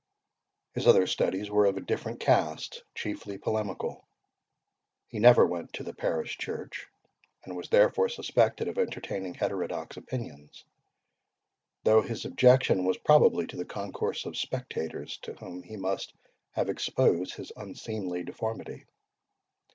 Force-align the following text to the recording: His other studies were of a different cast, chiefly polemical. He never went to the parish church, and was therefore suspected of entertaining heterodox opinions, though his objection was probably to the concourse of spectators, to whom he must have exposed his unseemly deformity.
His 0.73 0.87
other 0.87 1.05
studies 1.05 1.51
were 1.51 1.67
of 1.67 1.77
a 1.77 1.81
different 1.81 2.19
cast, 2.19 2.81
chiefly 2.95 3.37
polemical. 3.37 4.03
He 5.09 5.19
never 5.19 5.45
went 5.45 5.73
to 5.73 5.83
the 5.83 5.93
parish 5.93 6.39
church, 6.39 6.87
and 7.43 7.55
was 7.55 7.69
therefore 7.69 8.09
suspected 8.09 8.67
of 8.67 8.79
entertaining 8.79 9.35
heterodox 9.35 9.97
opinions, 9.97 10.63
though 11.83 12.01
his 12.01 12.25
objection 12.25 12.83
was 12.83 12.97
probably 12.97 13.45
to 13.45 13.57
the 13.57 13.63
concourse 13.63 14.25
of 14.25 14.35
spectators, 14.37 15.17
to 15.19 15.33
whom 15.35 15.61
he 15.61 15.77
must 15.77 16.15
have 16.53 16.67
exposed 16.67 17.35
his 17.35 17.51
unseemly 17.55 18.23
deformity. 18.23 18.87